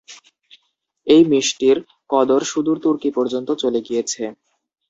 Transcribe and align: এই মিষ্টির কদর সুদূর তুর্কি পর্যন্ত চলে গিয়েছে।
এই 1.07 1.21
মিষ্টির 1.31 1.77
কদর 2.09 2.41
সুদূর 2.51 2.77
তুর্কি 2.83 3.09
পর্যন্ত 3.17 3.49
চলে 3.61 3.79
গিয়েছে। 3.81 4.23